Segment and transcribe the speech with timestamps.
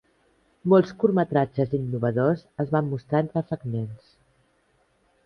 [0.71, 4.09] Molts curtmetratges innovadors es van mostrar entre fragments.